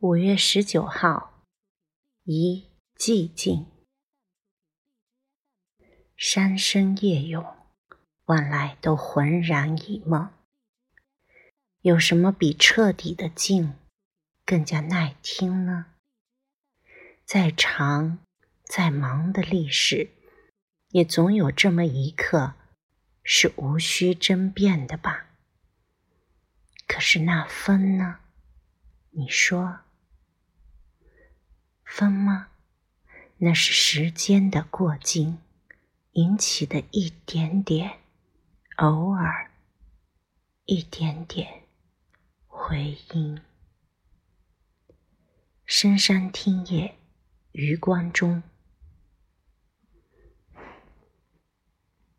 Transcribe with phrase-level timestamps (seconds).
[0.00, 1.42] 五月十九号，
[2.22, 3.66] 一寂静。
[6.16, 7.44] 山深夜永，
[8.26, 10.30] 万来都浑然一梦。
[11.80, 13.74] 有什么比彻底的静
[14.46, 15.86] 更加耐听呢？
[17.24, 18.20] 再长、
[18.62, 20.12] 再忙的历史，
[20.90, 22.54] 也总有这么一刻
[23.24, 25.26] 是无需争辩的吧？
[26.86, 28.20] 可是那风呢？
[29.10, 29.80] 你说？
[31.98, 32.46] 分吗？
[33.38, 35.38] 那是时间的过境
[36.12, 37.98] 引起的一点点，
[38.76, 39.50] 偶尔
[40.66, 41.64] 一点点
[42.46, 43.40] 回音。
[45.66, 46.94] 深山听夜，
[47.50, 48.44] 余光中。